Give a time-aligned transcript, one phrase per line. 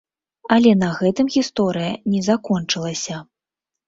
[0.53, 3.19] Але на гэтым гісторыя не закончылася.